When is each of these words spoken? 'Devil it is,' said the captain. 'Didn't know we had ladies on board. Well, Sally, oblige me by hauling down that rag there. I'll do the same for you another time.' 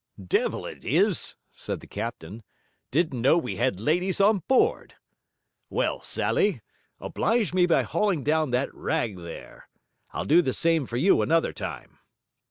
'Devil 0.17 0.65
it 0.65 0.83
is,' 0.83 1.35
said 1.51 1.79
the 1.79 1.85
captain. 1.85 2.41
'Didn't 2.89 3.21
know 3.21 3.37
we 3.37 3.57
had 3.57 3.79
ladies 3.79 4.19
on 4.19 4.39
board. 4.47 4.95
Well, 5.69 6.01
Sally, 6.01 6.61
oblige 6.99 7.53
me 7.53 7.67
by 7.67 7.83
hauling 7.83 8.23
down 8.23 8.49
that 8.49 8.73
rag 8.73 9.17
there. 9.17 9.69
I'll 10.09 10.25
do 10.25 10.41
the 10.41 10.53
same 10.55 10.87
for 10.87 10.97
you 10.97 11.21
another 11.21 11.53
time.' 11.53 11.99